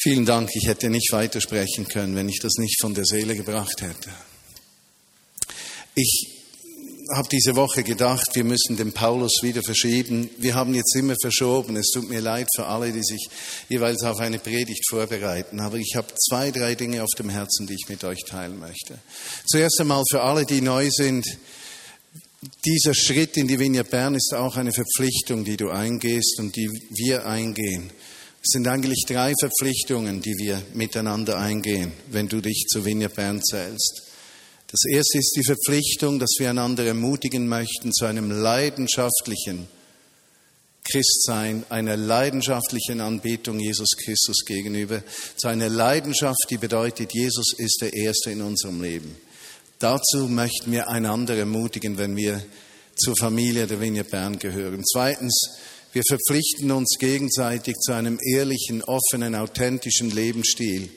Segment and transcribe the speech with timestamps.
[0.00, 3.82] Vielen Dank, ich hätte nicht weitersprechen können, wenn ich das nicht von der Seele gebracht
[3.82, 4.10] hätte.
[5.96, 6.38] Ich
[7.12, 10.30] habe diese Woche gedacht, wir müssen den Paulus wieder verschieben.
[10.38, 11.74] Wir haben jetzt immer verschoben.
[11.74, 13.28] Es tut mir leid für alle, die sich
[13.68, 15.58] jeweils auf eine Predigt vorbereiten.
[15.58, 18.98] Aber ich habe zwei, drei Dinge auf dem Herzen, die ich mit euch teilen möchte.
[19.46, 21.26] Zuerst einmal für alle, die neu sind.
[22.64, 26.70] Dieser Schritt in die Vignette Bern ist auch eine Verpflichtung, die du eingehst und die
[26.90, 27.90] wir eingehen.
[28.48, 33.42] Es sind eigentlich drei Verpflichtungen, die wir miteinander eingehen, wenn du dich zu Vignette Bern
[33.42, 34.04] zählst.
[34.68, 39.68] Das erste ist die Verpflichtung, dass wir einander ermutigen möchten zu einem leidenschaftlichen
[40.82, 45.02] Christsein, einer leidenschaftlichen Anbetung Jesus Christus gegenüber,
[45.36, 49.14] zu einer Leidenschaft, die bedeutet, Jesus ist der Erste in unserem Leben.
[49.78, 52.42] Dazu möchten wir einander ermutigen, wenn wir
[52.96, 54.84] zur Familie der Vignette Bern gehören.
[54.90, 55.38] Zweitens,
[55.92, 60.90] wir verpflichten uns gegenseitig zu einem ehrlichen, offenen, authentischen Lebensstil,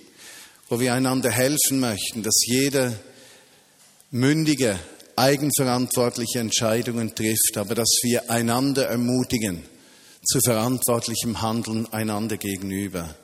[0.69, 2.93] wo wir einander helfen möchten, dass jeder
[4.11, 4.77] mündige,
[5.15, 9.63] eigenverantwortliche Entscheidungen trifft, aber dass wir einander ermutigen
[10.23, 13.15] zu verantwortlichem Handeln einander gegenüber,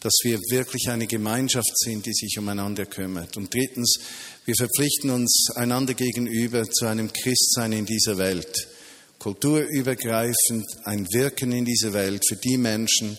[0.00, 3.36] dass wir wirklich eine Gemeinschaft sind, die sich umeinander kümmert.
[3.36, 3.98] Und drittens,
[4.44, 8.68] wir verpflichten uns einander gegenüber zu einem Christsein in dieser Welt,
[9.18, 13.18] kulturübergreifend ein Wirken in dieser Welt für die Menschen,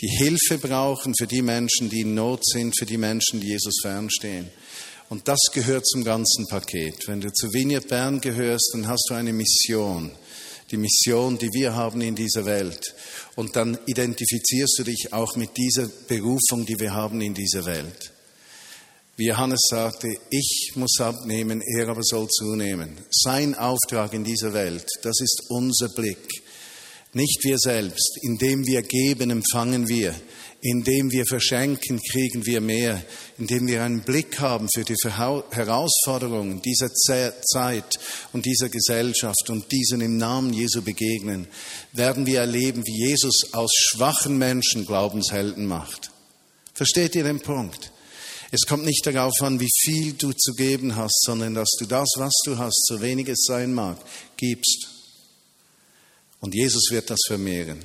[0.00, 3.80] die Hilfe brauchen, für die Menschen, die in Not sind, für die Menschen, die Jesus
[3.82, 4.48] fernstehen.
[5.10, 7.08] Und das gehört zum ganzen Paket.
[7.08, 10.12] Wenn du zu Vignette Bern gehörst, dann hast du eine Mission.
[10.70, 12.94] Die Mission, die wir haben in dieser Welt.
[13.34, 18.12] Und dann identifizierst du dich auch mit dieser Berufung, die wir haben in dieser Welt.
[19.20, 22.96] Wie Johannes sagte, ich muss abnehmen, er aber soll zunehmen.
[23.10, 26.26] Sein Auftrag in dieser Welt, das ist unser Blick.
[27.12, 28.16] Nicht wir selbst.
[28.22, 30.14] Indem wir geben, empfangen wir.
[30.62, 33.04] Indem wir verschenken, kriegen wir mehr.
[33.36, 38.00] Indem wir einen Blick haben für die Herausforderungen dieser Zeit
[38.32, 41.46] und dieser Gesellschaft und diesen im Namen Jesu begegnen,
[41.92, 46.10] werden wir erleben, wie Jesus aus schwachen Menschen Glaubenshelden macht.
[46.72, 47.92] Versteht ihr den Punkt?
[48.52, 52.08] Es kommt nicht darauf an, wie viel du zu geben hast, sondern dass du das,
[52.16, 53.96] was du hast, so wenig es sein mag,
[54.36, 54.88] gibst.
[56.40, 57.84] Und Jesus wird das vermehren.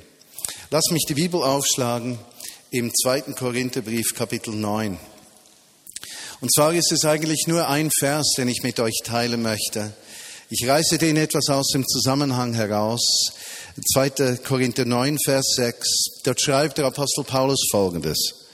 [0.70, 2.18] Lass mich die Bibel aufschlagen
[2.70, 4.98] im zweiten Korintherbrief Kapitel 9.
[6.40, 9.94] Und zwar ist es eigentlich nur ein Vers, den ich mit euch teilen möchte.
[10.50, 13.02] Ich reiße den etwas aus dem Zusammenhang heraus.
[13.94, 14.38] 2.
[14.44, 15.88] Korinther 9, Vers 6.
[16.24, 18.45] Dort schreibt der Apostel Paulus Folgendes.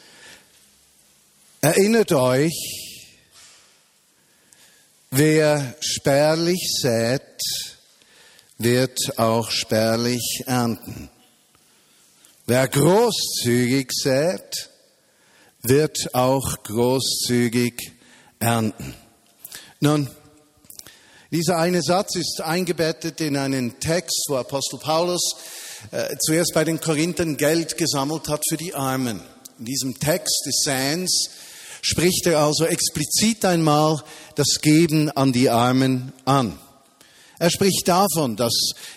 [1.65, 3.21] Erinnert euch,
[5.13, 7.39] wer spärlich sät,
[8.59, 11.09] wird auch spärlich ernten.
[12.47, 14.71] Wer großzügig sät,
[15.63, 17.93] wird auch großzügig
[18.41, 18.97] ernten.
[19.79, 20.11] Nun,
[21.31, 25.37] dieser eine Satz ist eingebettet in einen Text, wo Apostel Paulus
[25.93, 29.23] äh, zuerst bei den Korinthern Geld gesammelt hat für die Armen.
[29.61, 31.31] In diesem Text des Sans
[31.83, 34.03] spricht er also explizit einmal
[34.37, 36.59] das Geben an die Armen an.
[37.39, 38.55] Er spricht davon, dass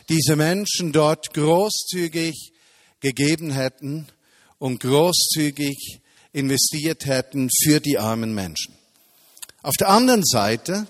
[0.08, 2.54] diese Menschen dort großzügig
[3.00, 4.08] gegeben hätten
[4.60, 6.00] und großzügig
[6.32, 8.76] investiert hätten für die armen Menschen.
[9.64, 10.86] Auf der anderen Seite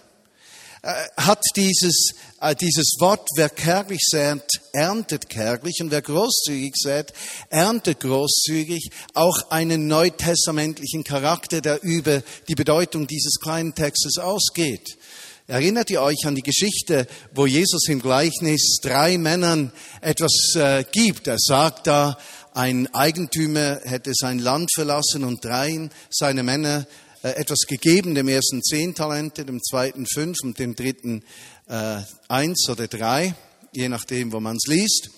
[0.81, 2.11] äh, hat dieses,
[2.41, 4.43] äh, dieses Wort, kärglich sät,
[4.75, 7.13] erntet kärglich und wer großzügig sät,
[7.49, 14.97] erntet großzügig, auch einen neutestamentlichen Charakter, der über die Bedeutung dieses kleinen Textes ausgeht.
[15.47, 19.71] Erinnert ihr euch an die Geschichte, wo Jesus im Gleichnis drei Männern
[20.01, 21.27] etwas äh, gibt?
[21.27, 22.17] Er sagt da,
[22.53, 26.87] ein Eigentümer hätte sein Land verlassen und dreien seiner Männer
[27.21, 31.23] äh, etwas gegeben, dem ersten zehn Talente, dem zweiten fünf und dem dritten
[31.67, 31.97] äh,
[32.27, 33.35] eins oder drei
[33.75, 35.09] je nachdem, wo man es liest.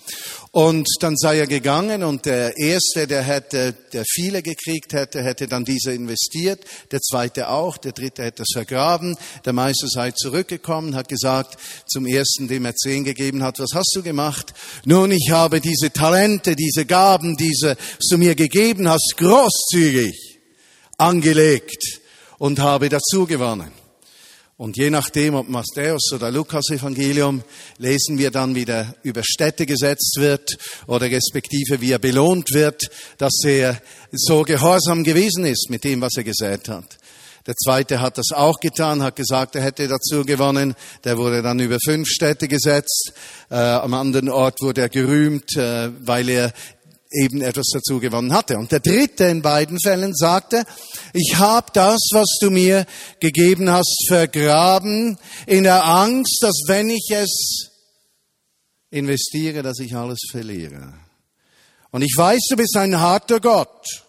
[0.51, 5.47] Und dann sei er gegangen und der Erste, der hätte, der viele gekriegt hätte, hätte
[5.47, 9.15] dann diese investiert, der Zweite auch, der Dritte hätte es vergraben,
[9.45, 13.91] der Meister sei zurückgekommen, hat gesagt zum Ersten, dem er zehn gegeben hat, was hast
[13.95, 14.53] du gemacht?
[14.85, 20.39] Nun, ich habe diese Talente, diese Gaben, diese, was du mir gegeben hast, großzügig
[20.97, 22.01] angelegt
[22.37, 23.71] und habe dazu gewonnen.
[24.57, 27.43] Und je nachdem, ob Matthäus oder Lukas Evangelium,
[27.77, 30.57] lesen wir dann, wie der über Städte gesetzt wird
[30.87, 32.89] oder respektive wie er belohnt wird,
[33.19, 33.79] dass er
[34.11, 36.97] so gehorsam gewesen ist mit dem, was er gesät hat.
[37.45, 40.75] Der zweite hat das auch getan, hat gesagt, er hätte dazu gewonnen.
[41.05, 43.13] Der wurde dann über fünf Städte gesetzt.
[43.49, 46.51] Äh, am anderen Ort wurde er gerühmt, äh, weil er
[47.11, 48.57] eben etwas dazu gewonnen hatte.
[48.57, 50.65] Und der dritte in beiden Fällen sagte,
[51.13, 52.85] ich habe das, was du mir
[53.19, 57.71] gegeben hast, vergraben in der Angst, dass wenn ich es
[58.89, 60.93] investiere, dass ich alles verliere.
[61.91, 64.03] Und ich weiß, du bist ein harter Gott.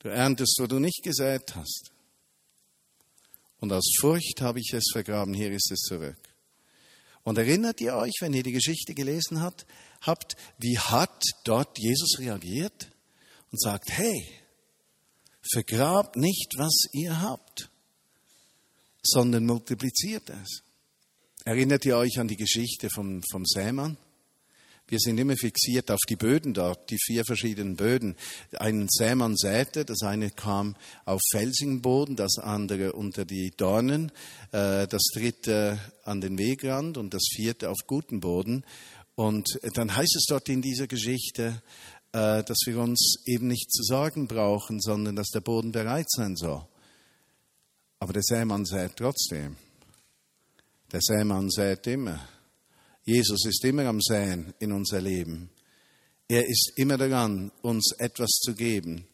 [0.00, 1.92] Du erntest, wo du nicht gesät hast.
[3.60, 5.34] Und aus Furcht habe ich es vergraben.
[5.34, 6.31] Hier ist es zurück.
[7.24, 9.66] Und erinnert ihr euch, wenn ihr die Geschichte gelesen habt,
[10.00, 12.90] habt, wie hat dort Jesus reagiert
[13.50, 14.28] und sagt, hey,
[15.52, 17.70] vergrabt nicht, was ihr habt,
[19.02, 20.62] sondern multipliziert es.
[21.44, 23.96] Erinnert ihr euch an die Geschichte vom, vom Sämann?
[24.92, 28.14] Wir sind immer fixiert auf die Böden dort, die vier verschiedenen Böden.
[28.58, 34.12] Ein Sämann säte, das eine kam auf felsigen Boden, das andere unter die Dornen,
[34.50, 38.66] äh, das dritte an den Wegrand und das vierte auf guten Boden.
[39.14, 41.62] Und dann heißt es dort in dieser Geschichte,
[42.12, 46.36] äh, dass wir uns eben nicht zu sorgen brauchen, sondern dass der Boden bereit sein
[46.36, 46.66] soll.
[47.98, 49.56] Aber der Sämann sät trotzdem.
[50.92, 52.20] Der Sämann sät immer.
[53.04, 55.50] Jesus ist immer am Säen in unser Leben.
[56.28, 59.06] Er ist immer daran, uns etwas zu geben.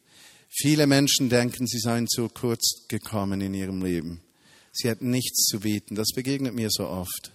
[0.50, 4.20] Viele Menschen denken, sie seien zu kurz gekommen in ihrem Leben.
[4.73, 5.94] Sie hätten nichts zu bieten.
[5.94, 7.32] Das begegnet mir so oft.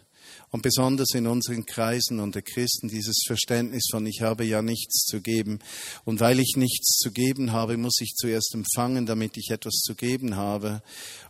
[0.52, 5.22] Und besonders in unseren Kreisen unter Christen dieses Verständnis von, ich habe ja nichts zu
[5.22, 5.60] geben.
[6.06, 9.96] Und weil ich nichts zu geben habe, muss ich zuerst empfangen, damit ich etwas zu
[9.96, 10.84] geben habe.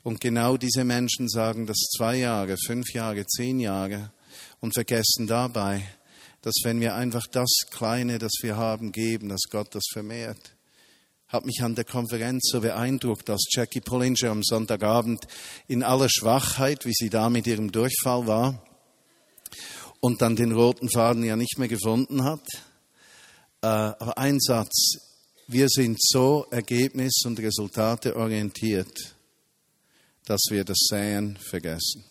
[0.04, 4.12] Und genau diese Menschen sagen das zwei Jahre, fünf Jahre, zehn Jahre
[4.64, 5.84] und vergessen dabei,
[6.42, 10.56] dass wenn wir einfach das Kleine, das wir haben, geben, dass Gott das vermehrt.
[11.28, 15.28] Hat mich an der Konferenz so beeindruckt, als Jackie Pullinger am Sonntagabend
[15.68, 18.66] in aller Schwachheit, wie sie da mit ihrem Durchfall war
[20.00, 22.48] und dann den roten Faden ja nicht mehr gefunden hat.
[23.62, 24.94] Äh, aber ein Satz,
[25.46, 29.14] wir sind so ergebnis- und Resultate orientiert,
[30.24, 32.06] dass wir das Säen vergessen.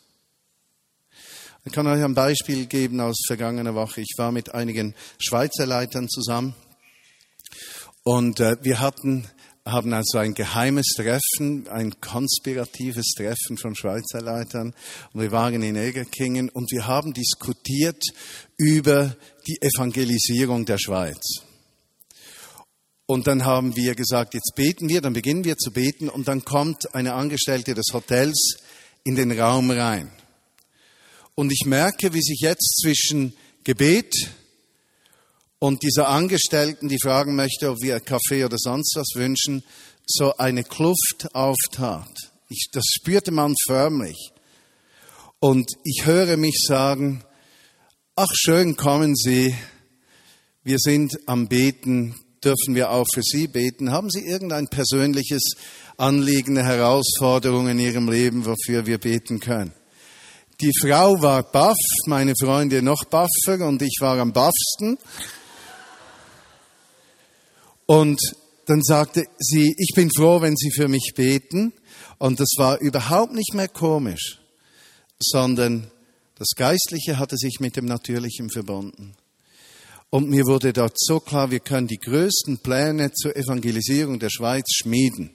[1.65, 4.01] Ich kann euch ein Beispiel geben aus vergangener Woche.
[4.01, 6.57] Ich war mit einigen Schweizer Leitern zusammen
[8.03, 9.29] und äh, wir hatten
[9.65, 14.75] haben also ein geheimes Treffen, ein konspiratives Treffen von Schweizer Leitern.
[15.13, 18.03] Und wir waren in Egerkingen und wir haben diskutiert
[18.57, 19.17] über
[19.47, 21.23] die Evangelisierung der Schweiz.
[23.07, 26.45] Und dann haben wir gesagt, jetzt beten wir, dann beginnen wir zu beten und dann
[26.45, 28.57] kommt eine Angestellte des Hotels
[29.05, 30.11] in den Raum rein.
[31.35, 33.35] Und ich merke, wie sich jetzt zwischen
[33.65, 34.13] Gebet
[35.59, 39.63] und dieser Angestellten, die fragen möchte, ob wir Kaffee oder sonst was wünschen,
[40.05, 42.11] so eine Kluft auftat.
[42.49, 44.33] Ich, das spürte man förmlich.
[45.39, 47.25] Und ich höre mich sagen,
[48.17, 49.55] ach schön, kommen Sie,
[50.65, 52.15] wir sind am Beten,
[52.45, 53.91] dürfen wir auch für Sie beten?
[53.91, 55.55] Haben Sie irgendein persönliches
[55.97, 59.73] Anliegen, eine Herausforderung in Ihrem Leben, wofür wir beten können?
[60.63, 61.77] Die Frau war baff,
[62.07, 64.97] meine Freunde noch baffer und ich war am baffsten.
[67.87, 68.21] Und
[68.67, 71.73] dann sagte sie, ich bin froh, wenn Sie für mich beten.
[72.19, 74.39] Und das war überhaupt nicht mehr komisch,
[75.19, 75.91] sondern
[76.39, 79.17] das Geistliche hatte sich mit dem Natürlichen verbunden.
[80.11, 84.67] Und mir wurde dort so klar, wir können die größten Pläne zur Evangelisierung der Schweiz
[84.73, 85.35] schmieden.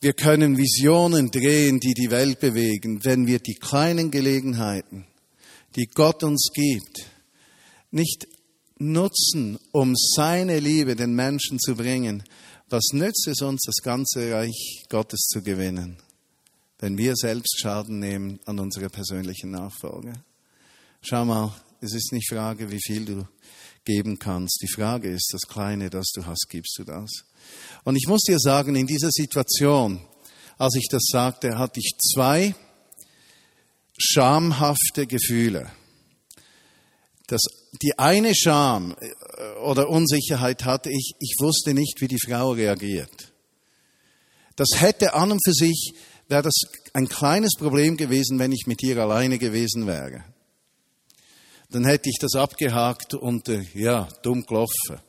[0.00, 5.06] Wir können Visionen drehen, die die Welt bewegen, wenn wir die kleinen Gelegenheiten,
[5.74, 7.04] die Gott uns gibt,
[7.90, 8.28] nicht
[8.78, 12.22] nutzen, um seine Liebe den Menschen zu bringen.
[12.68, 15.96] Was nützt es uns, das ganze Reich Gottes zu gewinnen,
[16.78, 20.12] wenn wir selbst Schaden nehmen an unserer persönlichen Nachfolge?
[21.02, 23.26] Schau mal, es ist nicht Frage, wie viel du
[23.84, 24.60] geben kannst.
[24.62, 27.10] Die Frage ist, das Kleine, das du hast, gibst du das?
[27.88, 29.98] Und ich muss dir sagen, in dieser Situation,
[30.58, 32.54] als ich das sagte, hatte ich zwei
[33.96, 35.70] schamhafte Gefühle.
[37.28, 37.40] Das,
[37.80, 43.32] die eine Scham äh, oder Unsicherheit hatte ich, ich wusste nicht, wie die Frau reagiert.
[44.56, 45.94] Das hätte an und für sich,
[46.28, 46.60] wäre das
[46.92, 50.24] ein kleines Problem gewesen, wenn ich mit ihr alleine gewesen wäre.
[51.70, 55.07] Dann hätte ich das abgehakt und, äh, ja, dumm gelaufen.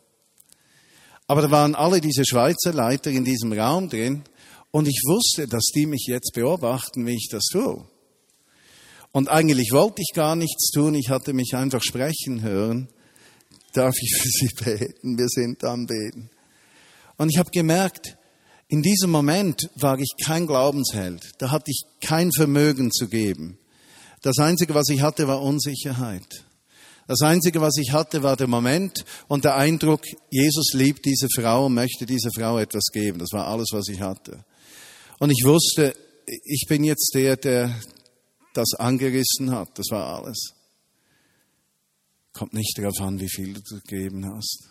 [1.30, 4.24] Aber da waren alle diese Schweizer Leiter in diesem Raum drin
[4.72, 7.86] und ich wusste, dass die mich jetzt beobachten, wie ich das tue.
[9.12, 12.90] Und eigentlich wollte ich gar nichts tun, ich hatte mich einfach sprechen hören.
[13.74, 15.20] Darf ich für Sie beten?
[15.20, 16.32] Wir sind am Beten.
[17.18, 18.18] Und ich habe gemerkt,
[18.68, 21.34] in diesem Moment war ich kein Glaubensheld.
[21.38, 23.60] Da hatte ich kein Vermögen zu geben.
[24.24, 26.44] Das Einzige, was ich hatte, war Unsicherheit.
[27.10, 31.66] Das Einzige, was ich hatte, war der Moment und der Eindruck, Jesus liebt diese Frau
[31.66, 33.18] und möchte dieser Frau etwas geben.
[33.18, 34.46] Das war alles, was ich hatte.
[35.18, 35.96] Und ich wusste,
[36.28, 37.74] ich bin jetzt der, der
[38.54, 39.70] das angerissen hat.
[39.80, 40.54] Das war alles.
[42.32, 44.70] Kommt nicht darauf an, wie viel du gegeben hast.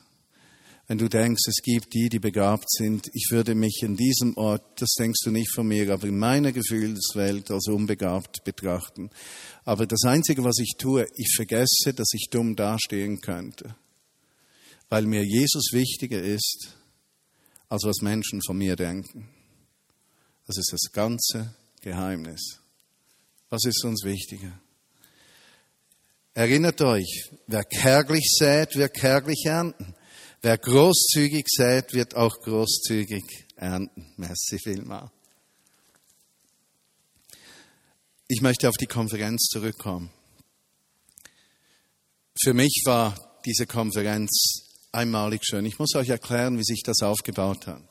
[0.89, 4.81] Wenn du denkst, es gibt die, die begabt sind, ich würde mich in diesem Ort,
[4.81, 9.11] das denkst du nicht von mir, aber in meiner Gefühlswelt als unbegabt betrachten.
[9.67, 13.77] Aber das Einzige, was ich tue, ich vergesse, dass ich dumm dastehen könnte,
[14.89, 16.75] weil mir Jesus wichtiger ist,
[17.69, 19.29] als was Menschen von mir denken.
[20.47, 22.61] Das ist das ganze Geheimnis.
[23.51, 24.59] Was ist uns wichtiger?
[26.33, 29.95] Erinnert euch, wer kärglich sät, wird kärglich ernten.
[30.41, 33.25] Wer großzügig sät, wird auch großzügig
[33.57, 34.13] ernten.
[34.17, 35.11] Merci vielmal.
[38.29, 40.11] Ich möchte auf die Konferenz zurückkommen.
[42.41, 44.31] Für mich war diese Konferenz
[44.93, 45.67] einmalig schön.
[45.67, 47.83] Ich muss euch erklären, wie sich das aufgebaut hat.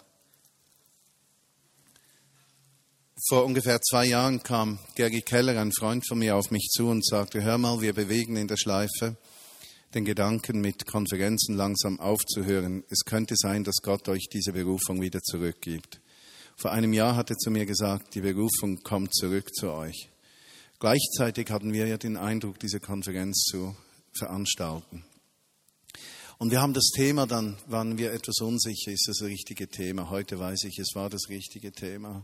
[3.27, 7.05] Vor ungefähr zwei Jahren kam Gergi Keller, ein Freund von mir, auf mich zu und
[7.05, 9.17] sagte, hör mal, wir bewegen in der Schleife
[9.97, 12.83] den Gedanken, mit Konferenzen langsam aufzuhören.
[12.89, 15.99] Es könnte sein, dass Gott euch diese Berufung wieder zurückgibt.
[16.55, 20.09] Vor einem Jahr hat er zu mir gesagt, die Berufung kommt zurück zu euch.
[20.79, 23.75] Gleichzeitig hatten wir ja den Eindruck, diese Konferenz zu
[24.13, 25.03] veranstalten.
[26.37, 30.11] Und wir haben das Thema, dann waren wir etwas unsicher, ist das das richtige Thema?
[30.11, 32.23] Heute weiß ich, es war das richtige Thema.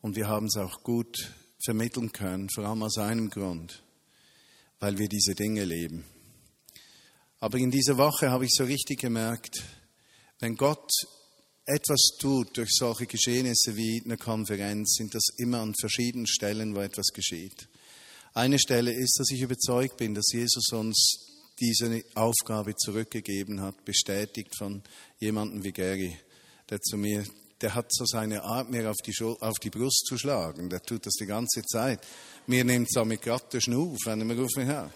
[0.00, 3.82] Und wir haben es auch gut vermitteln können, vor allem aus einem Grund,
[4.80, 6.04] weil wir diese Dinge leben.
[7.40, 9.62] Aber in dieser Woche habe ich so richtig gemerkt,
[10.40, 10.90] wenn Gott
[11.64, 16.80] etwas tut durch solche Geschehnisse wie eine Konferenz, sind das immer an verschiedenen Stellen, wo
[16.80, 17.68] etwas geschieht.
[18.34, 21.28] Eine Stelle ist, dass ich überzeugt bin, dass Jesus uns
[21.60, 24.82] diese Aufgabe zurückgegeben hat, bestätigt von
[25.18, 26.16] jemandem wie Gary,
[26.70, 27.24] der zu mir,
[27.60, 30.70] der hat so seine Art, mir auf die, auf die Brust zu schlagen.
[30.70, 32.06] Der tut das die ganze Zeit.
[32.46, 34.90] Mir nimmt es auch mit gerade Schnuf, wenn er mir ruft mich her.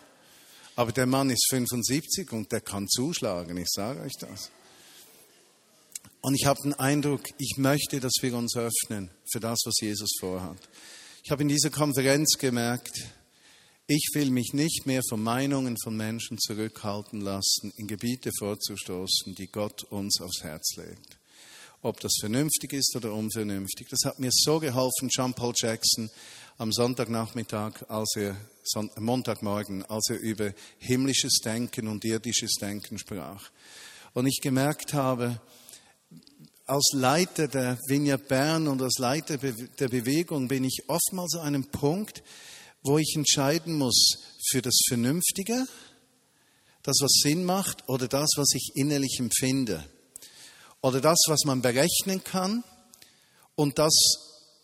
[0.75, 4.51] Aber der Mann ist 75 und der kann zuschlagen, ich sage euch das.
[6.23, 10.11] Und ich habe den Eindruck, ich möchte, dass wir uns öffnen für das, was Jesus
[10.21, 10.57] vorhat.
[11.25, 12.97] Ich habe in dieser Konferenz gemerkt,
[13.87, 19.49] ich will mich nicht mehr von Meinungen von Menschen zurückhalten lassen, in Gebiete vorzustoßen, die
[19.49, 21.19] Gott uns aufs Herz legt.
[21.85, 23.89] Ob das vernünftig ist oder unvernünftig.
[23.91, 26.09] Das hat mir so geholfen, John Paul Jackson
[26.59, 28.37] am Sonntagnachmittag, als er,
[28.99, 33.51] Montagmorgen, als er über himmlisches Denken und irdisches Denken sprach.
[34.15, 35.41] Und ich gemerkt habe,
[36.67, 41.65] als Leiter der Vineyard Bern und als Leiter der Bewegung bin ich oftmals an einem
[41.65, 42.23] Punkt,
[42.85, 44.19] wo ich entscheiden muss
[44.51, 45.67] für das Vernünftige,
[46.85, 49.85] das, was Sinn macht, oder das, was ich innerlich empfinde.
[50.83, 52.65] Oder das, was man berechnen kann
[53.55, 53.93] und das,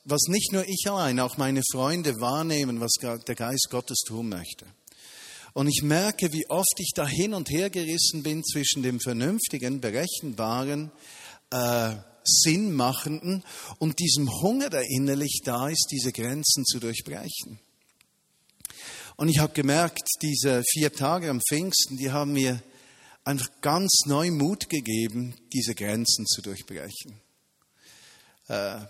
[0.04, 4.66] was nicht nur ich allein, auch meine Freunde wahrnehmen, was der Geist Gottes tun möchte.
[5.54, 9.80] Und ich merke, wie oft ich da hin und her gerissen bin zwischen dem vernünftigen,
[9.80, 10.90] berechenbaren,
[11.50, 11.94] äh,
[12.24, 13.44] sinnmachenden
[13.78, 17.58] und diesem Hunger, der innerlich da ist, diese Grenzen zu durchbrechen.
[19.16, 22.62] Und ich habe gemerkt, diese vier Tage am Pfingsten, die haben mir
[23.28, 27.20] einfach ganz neu Mut gegeben, diese Grenzen zu durchbrechen.
[28.48, 28.80] Äh,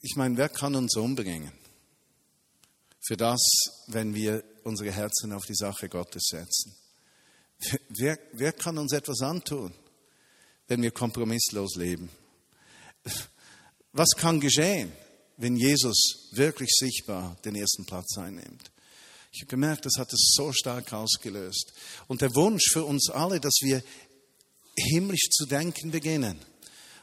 [0.00, 1.52] ich meine, wer kann uns umbringen?
[3.06, 3.40] Für das,
[3.86, 6.74] wenn wir unsere Herzen auf die Sache Gottes setzen.
[7.88, 9.72] Wer, wer kann uns etwas antun?
[10.68, 12.08] wenn wir kompromisslos leben?
[13.92, 14.92] Was kann geschehen,
[15.36, 18.70] wenn Jesus wirklich sichtbar den ersten Platz einnimmt?
[19.34, 21.72] Ich habe gemerkt, das hat es so stark ausgelöst.
[22.06, 23.82] Und der Wunsch für uns alle, dass wir
[24.76, 26.38] himmlisch zu denken beginnen.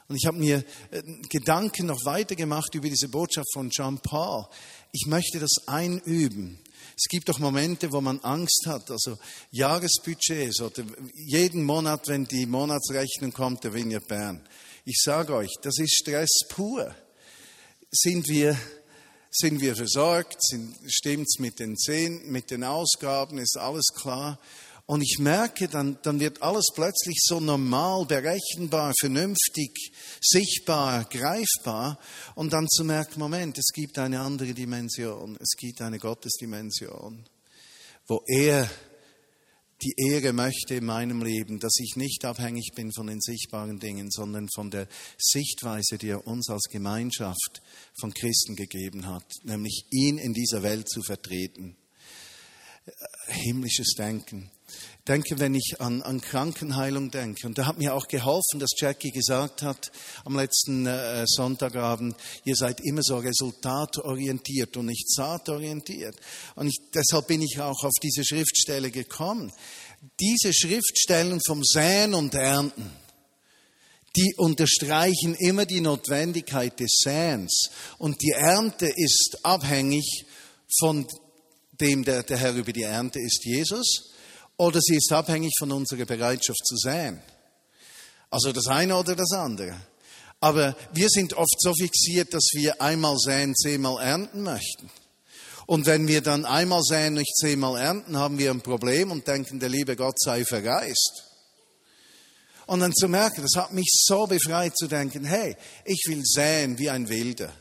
[0.07, 4.45] Und ich habe mir äh, Gedanken noch weiter gemacht über diese Botschaft von Jean Paul.
[4.93, 6.57] Ich möchte das einüben.
[6.95, 9.17] Es gibt doch Momente, wo man Angst hat, also
[9.51, 14.41] Jahresbudgets oder jeden Monat, wenn die Monatsrechnung kommt, der Vineyard Bern.
[14.85, 16.95] Ich sage euch, das ist Stress pur.
[17.91, 18.57] Sind wir,
[19.31, 20.37] sind wir versorgt?
[20.87, 23.37] Stimmt es mit den Zehn, mit den Ausgaben?
[23.37, 24.37] Ist alles klar?
[24.85, 31.97] Und ich merke, dann, dann wird alles plötzlich so normal, berechenbar, vernünftig, sichtbar, greifbar.
[32.35, 35.37] Und dann zu merken, Moment, es gibt eine andere Dimension.
[35.39, 37.23] Es gibt eine Gottesdimension,
[38.07, 38.69] wo er
[39.83, 44.11] die Ehre möchte in meinem Leben, dass ich nicht abhängig bin von den sichtbaren Dingen,
[44.11, 47.61] sondern von der Sichtweise, die er uns als Gemeinschaft
[47.99, 51.75] von Christen gegeben hat, nämlich ihn in dieser Welt zu vertreten.
[53.27, 54.51] himmlisches Denken.
[55.07, 57.47] Denke, wenn ich an, an Krankenheilung denke.
[57.47, 59.91] Und da hat mir auch geholfen, dass Jackie gesagt hat
[60.25, 62.15] am letzten äh, Sonntagabend,
[62.45, 66.15] ihr seid immer so resultatorientiert und nicht saatorientiert.
[66.55, 69.51] Und ich, deshalb bin ich auch auf diese Schriftstelle gekommen.
[70.19, 72.91] Diese Schriftstellen vom Säen und Ernten,
[74.15, 77.69] die unterstreichen immer die Notwendigkeit des Säens.
[77.97, 80.25] Und die Ernte ist abhängig
[80.79, 81.07] von
[81.79, 84.11] dem, der, der Herr über die Ernte ist, Jesus,
[84.61, 87.19] oder sie ist abhängig von unserer Bereitschaft zu säen.
[88.29, 89.75] Also das eine oder das andere.
[90.39, 94.91] Aber wir sind oft so fixiert, dass wir einmal säen, zehnmal ernten möchten.
[95.65, 99.59] Und wenn wir dann einmal säen, nicht zehnmal ernten, haben wir ein Problem und denken,
[99.59, 101.23] der liebe Gott sei verreist.
[102.67, 106.77] Und dann zu merken, das hat mich so befreit zu denken, hey, ich will säen
[106.77, 107.51] wie ein Wilder.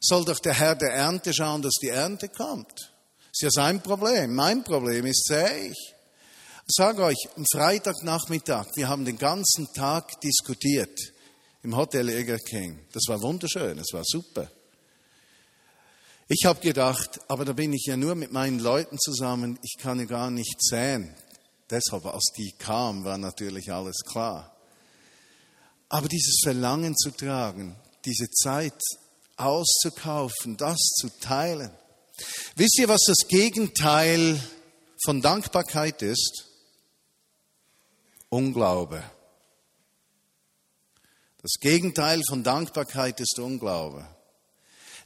[0.00, 2.92] Soll doch der Herr der Ernte schauen, dass die Ernte kommt.
[3.32, 4.36] Ist ja sein Problem.
[4.36, 5.91] Mein Problem ist, sähe ich.
[6.68, 10.96] Ich sage euch, am Freitagnachmittag, wir haben den ganzen Tag diskutiert
[11.64, 12.78] im Hotel Eger King.
[12.92, 14.48] Das war wunderschön, es war super.
[16.28, 19.98] Ich habe gedacht, aber da bin ich ja nur mit meinen Leuten zusammen, ich kann
[19.98, 21.12] ja gar nicht säen.
[21.68, 24.56] Deshalb, als die kam, war natürlich alles klar.
[25.88, 28.80] Aber dieses Verlangen zu tragen, diese Zeit
[29.36, 31.72] auszukaufen, das zu teilen.
[32.54, 34.40] Wisst ihr, was das Gegenteil
[35.04, 36.51] von Dankbarkeit ist?
[38.32, 39.02] Unglaube.
[41.42, 44.06] Das Gegenteil von Dankbarkeit ist Unglaube.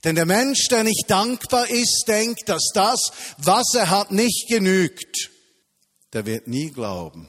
[0.04, 5.30] Denn der Mensch, der nicht dankbar ist, denkt, dass das, was er hat, nicht genügt
[6.16, 7.28] der wird nie glauben,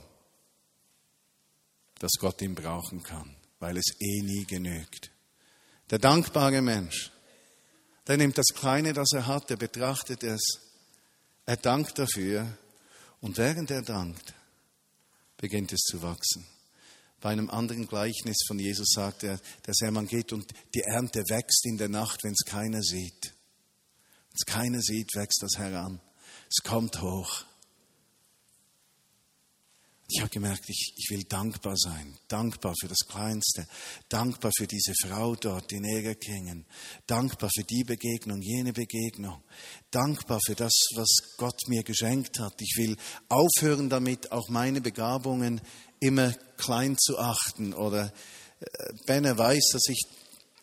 [1.99, 5.11] dass Gott ihn brauchen kann, weil es eh nie genügt.
[5.89, 7.11] Der dankbare Mensch,
[8.07, 10.41] der nimmt das Kleine, das er hat, der betrachtet es,
[11.45, 12.47] er dankt dafür
[13.19, 14.33] und während er dankt,
[15.37, 16.45] beginnt es zu wachsen.
[17.19, 21.65] Bei einem anderen Gleichnis von Jesus sagt er, der Sämann geht und die Ernte wächst
[21.65, 23.33] in der Nacht, wenn es keiner sieht.
[24.29, 25.99] Wenn es keiner sieht, wächst das heran.
[26.49, 27.43] Es kommt hoch.
[30.09, 33.67] Ich habe gemerkt, ich, ich will dankbar sein, dankbar für das Kleinste,
[34.07, 36.65] dankbar für diese Frau dort in Egerkingen,
[37.05, 39.43] dankbar für die Begegnung, jene Begegnung,
[39.91, 42.53] dankbar für das, was Gott mir geschenkt hat.
[42.61, 42.95] Ich will
[43.27, 45.59] aufhören damit, auch meine Begabungen
[45.99, 47.73] immer klein zu achten.
[47.73, 48.13] Oder
[48.61, 50.03] äh, Benne weiß, dass ich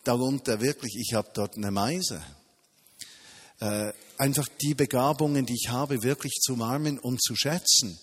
[0.03, 2.19] darunter wirklich, ich habe dort eine Meise.
[3.59, 7.99] Äh, einfach die Begabungen, die ich habe, wirklich zu umarmen und zu schätzen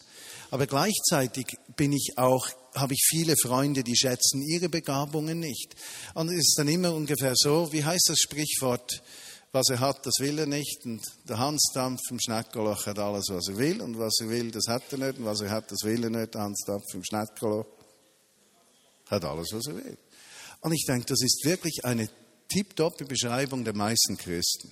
[0.52, 5.74] aber gleichzeitig bin ich auch, habe ich viele Freunde, die schätzen ihre Begabungen nicht.
[6.12, 9.02] Und es ist dann immer ungefähr so, wie heißt das Sprichwort?
[9.52, 10.84] Was er hat, das will er nicht.
[10.84, 13.80] Und der Hansdampf im Schneckerloch hat alles, was er will.
[13.80, 15.18] Und was er will, das hat er nicht.
[15.18, 16.34] Und was er hat, das will er nicht.
[16.34, 17.66] Der Hansdampf im Schneckerloch
[19.06, 19.96] hat alles, was er will.
[20.60, 22.10] Und ich denke, das ist wirklich eine
[22.50, 24.70] tiptoppe Beschreibung der meisten Christen.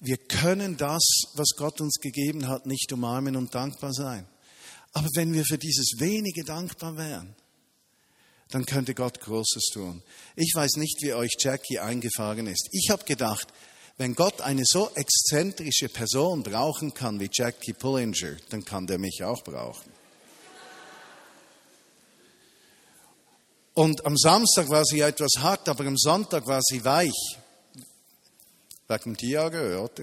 [0.00, 1.02] Wir können das,
[1.34, 4.26] was Gott uns gegeben hat, nicht umarmen und dankbar sein.
[4.92, 7.36] Aber wenn wir für dieses wenige dankbar wären,
[8.48, 10.02] dann könnte Gott Großes tun.
[10.34, 12.68] Ich weiß nicht, wie euch Jackie eingefahren ist.
[12.72, 13.52] Ich habe gedacht,
[13.98, 19.22] wenn Gott eine so exzentrische Person brauchen kann wie Jackie Pullinger, dann kann der mich
[19.22, 19.92] auch brauchen.
[23.74, 27.38] Und am Samstag war sie etwas hart, aber am Sonntag war sie weich
[28.90, 30.02] wegen dem Dia gehört.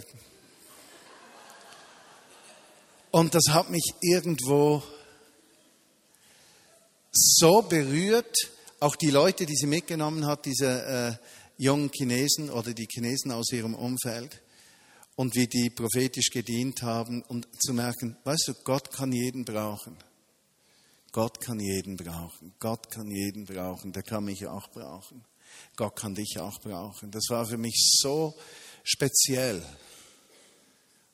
[3.12, 4.82] Und das hat mich irgendwo
[7.12, 8.36] so berührt,
[8.80, 13.52] auch die Leute, die sie mitgenommen hat, diese äh, jungen Chinesen oder die Chinesen aus
[13.52, 14.42] ihrem Umfeld
[15.16, 19.98] und wie die prophetisch gedient haben und zu merken, weißt du, Gott kann jeden brauchen.
[21.12, 22.54] Gott kann jeden brauchen.
[22.60, 23.92] Gott kann jeden brauchen.
[23.92, 25.26] Der kann mich auch brauchen.
[25.76, 27.10] Gott kann dich auch brauchen.
[27.12, 28.36] Das war für mich so
[28.88, 29.62] speziell.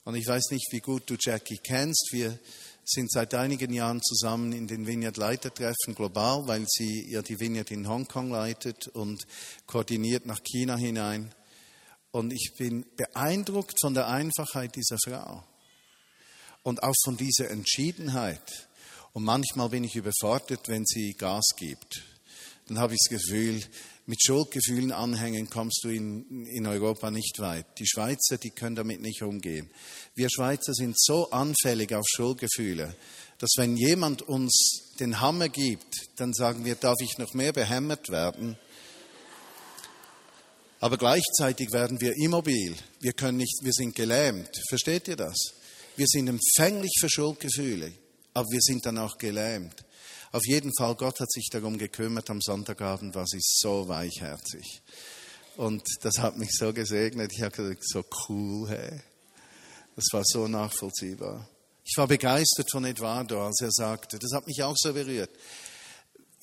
[0.05, 2.09] Und ich weiß nicht, wie gut du Jackie kennst.
[2.11, 2.37] Wir
[2.85, 7.71] sind seit einigen Jahren zusammen in den Vineyard Leitertreffen global, weil sie ja die Vineyard
[7.71, 9.25] in Hongkong leitet und
[9.65, 11.33] koordiniert nach China hinein.
[12.11, 15.43] Und ich bin beeindruckt von der Einfachheit dieser Frau
[16.61, 18.67] und auch von dieser Entschiedenheit.
[19.13, 22.03] Und manchmal bin ich überfordert, wenn sie Gas gibt.
[22.67, 23.63] Dann habe ich das Gefühl,
[24.05, 27.65] mit Schuldgefühlen anhängen, kommst du in, in Europa nicht weit.
[27.79, 29.69] Die Schweizer, die können damit nicht umgehen.
[30.13, 32.95] Wir Schweizer sind so anfällig auf Schuldgefühle,
[33.37, 38.09] dass wenn jemand uns den Hammer gibt, dann sagen wir, darf ich noch mehr behämmert
[38.09, 38.57] werden?
[40.79, 42.75] Aber gleichzeitig werden wir immobil.
[42.99, 44.49] Wir können nicht, wir sind gelähmt.
[44.67, 45.35] Versteht ihr das?
[45.95, 47.93] Wir sind empfänglich für Schuldgefühle,
[48.33, 49.85] aber wir sind dann auch gelähmt.
[50.33, 52.27] Auf jeden Fall, Gott hat sich darum gekümmert.
[52.31, 54.81] Am Sonntagabend war sie so weichherzig.
[55.57, 57.31] Und das hat mich so gesegnet.
[57.35, 58.99] Ich habe gesagt, so cool, hey.
[59.95, 61.47] Das war so nachvollziehbar.
[61.85, 65.29] Ich war begeistert von Eduardo, als er sagte, das hat mich auch so berührt.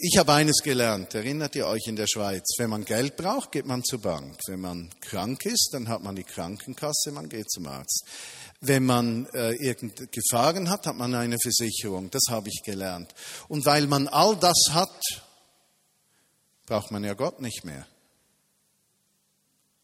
[0.02, 3.66] Ich habe eines gelernt, erinnert ihr euch in der Schweiz, wenn man Geld braucht, geht
[3.66, 4.38] man zur Bank.
[4.46, 8.06] Wenn man krank ist, dann hat man die Krankenkasse, man geht zum Arzt.
[8.62, 12.10] Wenn man äh, irgendeine Gefahren hat, hat man eine Versicherung.
[12.10, 13.14] Das habe ich gelernt.
[13.48, 15.02] Und weil man all das hat,
[16.64, 17.86] braucht man ja Gott nicht mehr.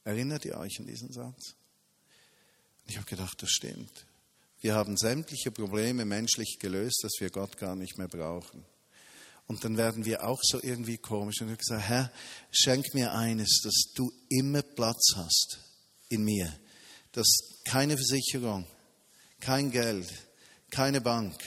[0.03, 1.57] Erinnert ihr euch an diesen Satz?
[2.87, 4.07] Ich habe gedacht, das stimmt.
[4.63, 8.65] Wir haben sämtliche Probleme menschlich gelöst, dass wir Gott gar nicht mehr brauchen.
[9.47, 11.41] Und dann werden wir auch so irgendwie komisch.
[11.41, 12.13] Und ich habe gesagt, Herr,
[12.51, 15.61] schenk mir eines, dass du immer Platz hast
[16.09, 16.53] in mir.
[17.13, 17.27] Dass
[17.65, 18.67] keine Versicherung,
[19.41, 20.13] kein Geld,
[20.71, 21.39] keine Bank,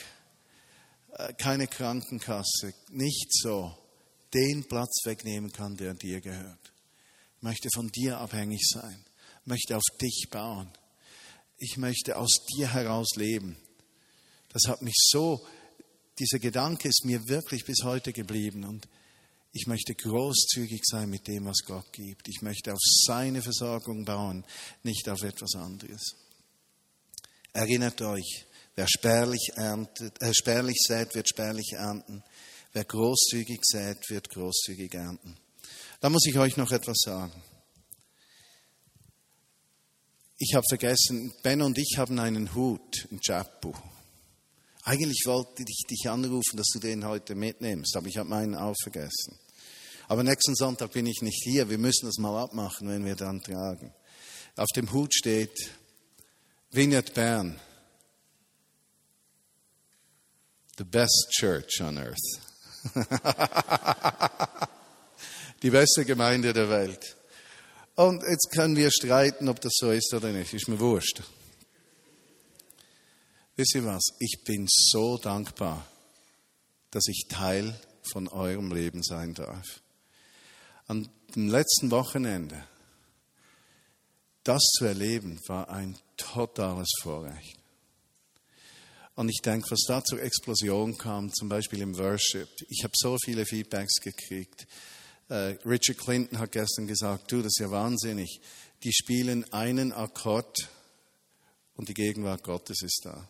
[1.12, 3.76] äh, keine Krankenkasse, nicht so
[4.32, 6.72] den Platz wegnehmen kann, der dir gehört.
[7.36, 9.04] Ich möchte von dir abhängig sein,
[9.42, 10.70] ich möchte auf dich bauen.
[11.62, 13.58] Ich möchte aus dir heraus leben.
[14.48, 15.46] Das hat mich so
[16.20, 18.86] dieser Gedanke ist mir wirklich bis heute geblieben und
[19.52, 22.28] ich möchte großzügig sein mit dem, was Gott gibt.
[22.28, 24.44] Ich möchte auf seine Versorgung bauen,
[24.82, 26.14] nicht auf etwas anderes.
[27.52, 32.22] Erinnert euch, wer spärlich, erntet, äh, spärlich sät, wird spärlich ernten.
[32.72, 35.36] Wer großzügig sät, wird großzügig ernten.
[36.00, 37.42] Da muss ich euch noch etwas sagen.
[40.38, 43.72] Ich habe vergessen, Ben und ich haben einen Hut, ein Chapu.
[44.84, 48.74] Eigentlich wollte ich dich anrufen, dass du den heute mitnimmst, aber ich habe meinen auch
[48.82, 49.38] vergessen.
[50.08, 51.68] Aber nächsten Sonntag bin ich nicht hier.
[51.68, 53.92] Wir müssen das mal abmachen, wenn wir dann tragen.
[54.56, 55.70] Auf dem Hut steht
[56.72, 57.60] Vineyard Bern.
[60.78, 62.40] The best church on earth.
[65.62, 67.16] Die beste Gemeinde der Welt.
[67.96, 70.54] Und jetzt können wir streiten, ob das so ist oder nicht.
[70.54, 71.22] Ist mir wurscht.
[73.56, 74.02] Wisst ihr was?
[74.18, 75.86] Ich bin so dankbar,
[76.90, 79.80] dass ich Teil von eurem Leben sein darf.
[80.86, 82.64] An dem letzten Wochenende,
[84.44, 87.60] das zu erleben, war ein totales Vorrecht.
[89.14, 93.16] Und ich denke, was da zur Explosion kam, zum Beispiel im Worship, ich habe so
[93.22, 94.66] viele Feedbacks gekriegt.
[95.28, 98.40] Uh, Richard Clinton hat gestern gesagt, du, das ist ja wahnsinnig.
[98.82, 100.68] Die spielen einen Akkord
[101.74, 103.28] und die Gegenwart Gottes ist da.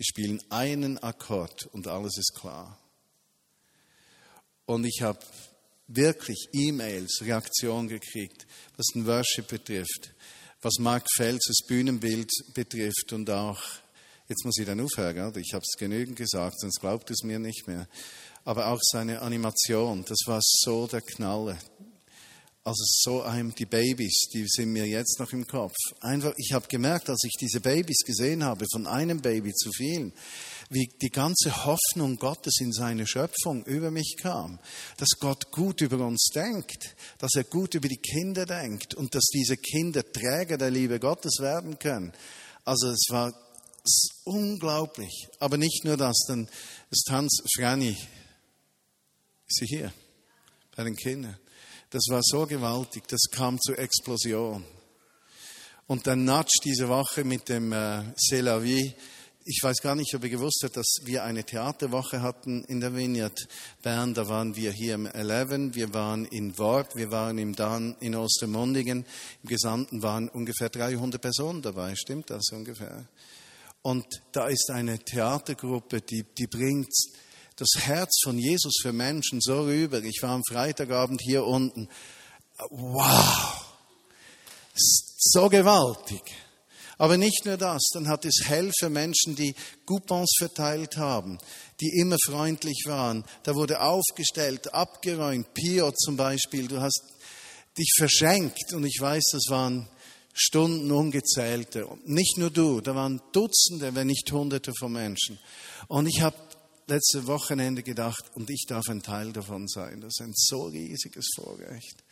[0.00, 2.78] Die spielen einen Akkord und alles ist klar.
[4.64, 5.18] Und ich habe
[5.88, 8.46] wirklich E-Mails, Reaktionen gekriegt,
[8.78, 10.14] was den Worship betrifft,
[10.62, 13.60] was Mark Felses Bühnenbild betrifft und auch,
[14.26, 15.38] jetzt muss ich dann aufhören, oder?
[15.38, 17.86] ich habe es genügend gesagt, sonst glaubt es mir nicht mehr,
[18.44, 21.58] aber auch seine Animation, das war so der Knaller.
[22.62, 25.74] Also so einem, die Babys, die sind mir jetzt noch im Kopf.
[26.00, 30.12] Einfach, ich habe gemerkt, als ich diese Babys gesehen habe, von einem Baby zu vielen,
[30.68, 34.58] wie die ganze Hoffnung Gottes in seine Schöpfung über mich kam.
[34.98, 39.24] Dass Gott gut über uns denkt, dass er gut über die Kinder denkt und dass
[39.32, 42.12] diese Kinder Träger der Liebe Gottes werden können.
[42.66, 43.32] Also es war
[44.24, 45.28] unglaublich.
[45.38, 46.46] Aber nicht nur das, dann
[46.90, 47.96] ist Hans Franny,
[49.48, 49.94] ist sie hier,
[50.76, 51.38] bei den Kindern.
[51.90, 54.64] Das war so gewaltig, das kam zur Explosion.
[55.88, 58.94] Und dann Natsch diese Woche mit dem äh, C'est la vie.
[59.44, 62.94] Ich weiß gar nicht, ob ihr gewusst habt, dass wir eine Theaterwoche hatten in der
[62.94, 63.36] Vineyard
[63.82, 64.14] Bern.
[64.14, 68.14] Da waren wir hier im 11, wir waren in Worp, wir waren im Dan in
[68.14, 69.04] Ostermundigen.
[69.42, 71.96] Im Gesamten waren ungefähr 300 Personen dabei.
[71.96, 73.04] Stimmt das ungefähr?
[73.82, 76.94] Und da ist eine Theatergruppe, die, die bringt
[77.60, 80.02] das Herz von Jesus für Menschen so rüber.
[80.02, 81.88] Ich war am Freitagabend hier unten.
[82.70, 83.66] Wow!
[84.74, 86.22] So gewaltig.
[86.96, 91.38] Aber nicht nur das, dann hat es Helfer, Menschen, die Coupons verteilt haben,
[91.80, 93.24] die immer freundlich waren.
[93.42, 95.52] Da wurde aufgestellt, abgeräumt.
[95.52, 97.02] Pio zum Beispiel, du hast
[97.76, 99.86] dich verschenkt und ich weiß, das waren
[100.32, 101.86] Stunden ungezählte.
[102.04, 105.38] Nicht nur du, da waren Dutzende, wenn nicht Hunderte von Menschen.
[105.88, 106.36] Und ich habe
[106.90, 110.00] letzte Wochenende gedacht, und ich darf ein Teil davon sein.
[110.00, 112.04] Das ist ein so riesiges Vorrecht.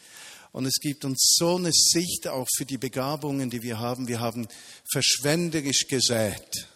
[0.52, 4.08] Und es gibt uns so eine Sicht auch für die Begabungen, die wir haben.
[4.08, 4.48] Wir haben
[4.90, 6.68] verschwenderisch gesät.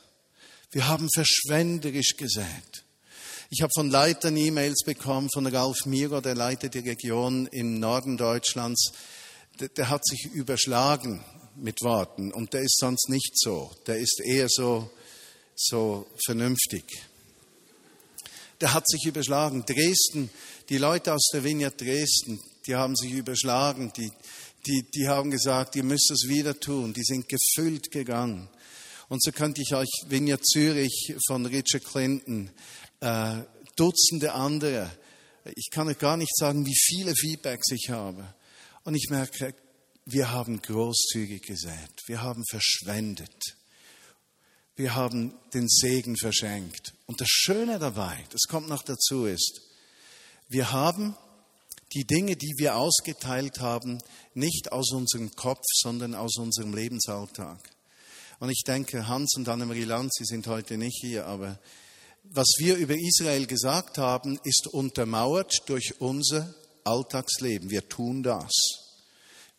[0.71, 2.85] Wir haben verschwenderisch gesät.
[3.51, 8.17] Ich habe von Leitern E-Mails bekommen, von Ralf Miro, der leitet die Region im Norden
[8.17, 8.93] Deutschlands.
[9.61, 11.25] der, der hat sich überschlagen
[11.57, 13.71] mit Worten und der ist sonst nicht so.
[13.87, 14.91] Der ist eher so,
[15.55, 16.85] so vernünftig.
[18.63, 19.65] Der hat sich überschlagen.
[19.67, 20.31] Dresden,
[20.71, 23.93] die Leute aus der Vineyard Dresden, die haben sich überschlagen.
[23.97, 24.11] Die,
[24.67, 26.95] die, die haben gesagt, ihr müsst es wieder tun.
[26.95, 28.49] Die sind gefüllt gegangen.
[29.09, 32.51] Und so könnte ich euch Vineyard Zürich von Richard Clinton,
[33.01, 33.43] äh,
[33.77, 34.91] Dutzende andere,
[35.57, 38.35] ich kann euch gar nicht sagen, wie viele Feedbacks ich habe.
[38.85, 39.55] Und ich merke,
[40.05, 43.57] wir haben großzügig gesät, wir haben verschwendet,
[44.77, 46.95] wir haben den Segen verschenkt.
[47.07, 49.61] Und das Schöne dabei, das kommt noch dazu, ist,
[50.49, 51.17] wir haben
[51.95, 53.99] die Dinge, die wir ausgeteilt haben,
[54.35, 57.59] nicht aus unserem Kopf, sondern aus unserem Lebensalltag.
[58.41, 61.59] Und ich denke, Hans und Annemarie Land, Sie sind heute nicht hier, aber
[62.25, 66.55] was wir über Israel gesagt haben, ist untermauert durch unser
[66.85, 67.71] Alltagsleben.
[67.71, 68.82] Wir tun das.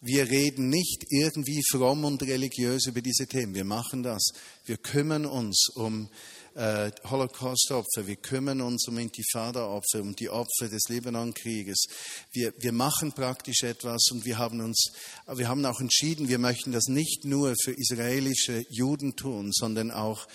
[0.05, 3.55] Wir reden nicht irgendwie fromm und religiös über diese Themen.
[3.55, 4.33] Wir machen das.
[4.65, 6.09] Wir kümmern uns um
[6.55, 11.85] äh, Holocaust-Opfer, wir kümmern uns um Intifada-Opfer, um die Opfer des Libanon-Krieges.
[12.33, 14.91] Wir, wir machen praktisch etwas und wir haben uns,
[15.25, 20.27] wir haben auch entschieden, wir möchten das nicht nur für israelische Juden tun, sondern auch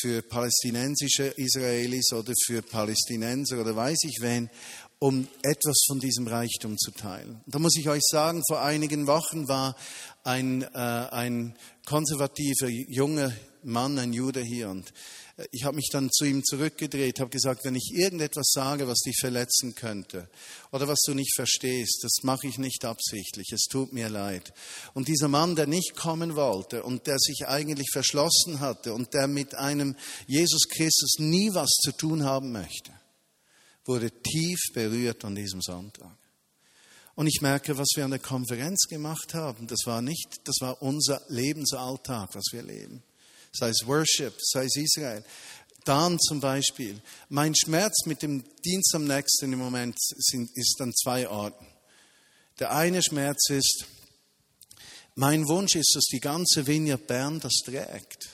[0.00, 4.48] für palästinensische Israelis oder für Palästinenser oder weiß ich wen
[4.98, 7.40] um etwas von diesem Reichtum zu teilen.
[7.46, 9.76] Da muss ich euch sagen, vor einigen Wochen war
[10.22, 14.92] ein, äh, ein konservativer junger Mann, ein Jude hier und
[15.36, 19.00] äh, ich habe mich dann zu ihm zurückgedreht, habe gesagt, wenn ich irgendetwas sage, was
[19.00, 20.28] dich verletzen könnte
[20.72, 24.52] oder was du nicht verstehst, das mache ich nicht absichtlich, es tut mir leid.
[24.94, 29.26] Und dieser Mann, der nicht kommen wollte und der sich eigentlich verschlossen hatte und der
[29.26, 32.92] mit einem Jesus Christus nie was zu tun haben möchte,
[33.84, 36.16] wurde tief berührt an diesem Sonntag.
[37.14, 40.82] Und ich merke, was wir an der Konferenz gemacht haben, das war nicht, das war
[40.82, 43.02] unser Lebensalltag, was wir leben.
[43.52, 45.24] Sei es Worship, sei es Israel.
[45.84, 47.00] Dan zum Beispiel.
[47.28, 51.66] Mein Schmerz mit dem Dienst am nächsten im Moment sind, ist an zwei Orten.
[52.58, 53.86] Der eine Schmerz ist,
[55.14, 58.28] mein Wunsch ist, dass die ganze Vineyard Bern das trägt.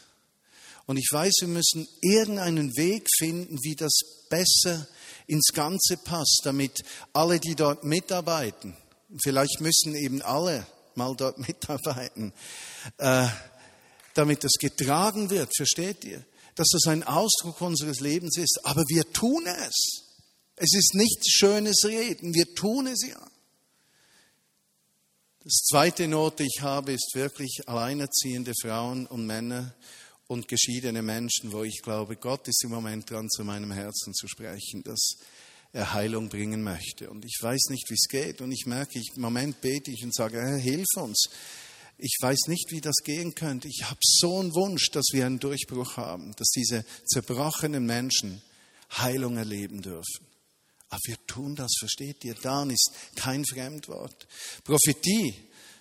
[0.86, 3.92] Und ich weiß, wir müssen irgendeinen Weg finden, wie das
[4.28, 4.86] besser
[5.26, 8.76] ins Ganze passt, damit alle, die dort mitarbeiten,
[9.22, 12.32] vielleicht müssen eben alle mal dort mitarbeiten,
[12.98, 13.28] äh,
[14.14, 16.24] damit das getragen wird, versteht ihr?
[16.56, 20.02] Dass das ein Ausdruck unseres Lebens ist, aber wir tun es.
[20.56, 23.20] Es ist nicht schönes Reden, wir tun es ja.
[25.42, 29.74] Das zweite Note, ich habe, ist wirklich alleinerziehende Frauen und Männer
[30.30, 34.28] und geschiedene Menschen, wo ich glaube, Gott ist im Moment dran, zu meinem Herzen zu
[34.28, 35.16] sprechen, dass
[35.72, 37.10] er Heilung bringen möchte.
[37.10, 38.40] Und ich weiß nicht, wie es geht.
[38.40, 41.30] Und ich merke, ich, im Moment bete ich und sage, Herr, hilf uns.
[41.98, 43.66] Ich weiß nicht, wie das gehen könnte.
[43.66, 48.40] Ich habe so einen Wunsch, dass wir einen Durchbruch haben, dass diese zerbrochenen Menschen
[48.98, 50.26] Heilung erleben dürfen.
[50.90, 52.34] Aber wir tun das, versteht ihr?
[52.34, 54.28] Dan ist kein Fremdwort.
[54.62, 55.34] Prophetie.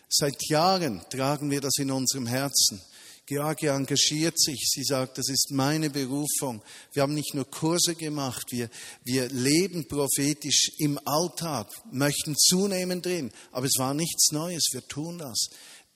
[0.10, 2.82] Seit Jahren tragen wir das in unserem Herzen.
[3.30, 4.72] Georgia engagiert sich.
[4.74, 6.64] Sie sagt, das ist meine Berufung.
[6.94, 8.72] Wir haben nicht nur Kurse gemacht, wir,
[9.04, 13.32] wir leben prophetisch im Alltag, möchten zunehmen drin.
[13.52, 14.70] Aber es war nichts Neues.
[14.72, 15.48] Wir tun das.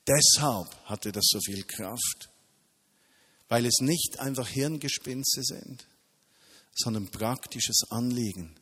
[0.06, 2.30] Deshalb hatte das so viel Kraft.
[3.48, 5.88] Weil es nicht einfach Hirngespinste sind,
[6.72, 8.54] sondern praktisches Anliegen,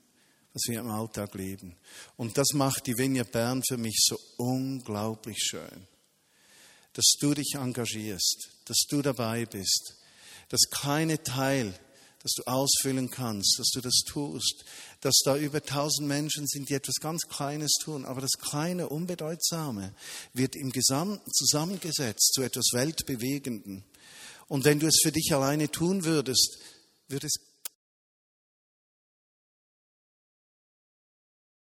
[0.54, 1.76] was wir im Alltag leben.
[2.16, 5.86] Und das macht die Vinja Bern für mich so unglaublich schön
[6.94, 9.96] dass du dich engagierst, dass du dabei bist,
[10.48, 11.74] dass keine Teil,
[12.22, 14.64] das du ausfüllen kannst, dass du das tust,
[15.00, 19.92] dass da über tausend Menschen sind, die etwas ganz Kleines tun, aber das kleine, unbedeutsame
[20.32, 23.84] wird im Gesamten zusammengesetzt zu etwas Weltbewegenden.
[24.46, 26.58] Und wenn du es für dich alleine tun würdest,
[27.08, 27.51] würde es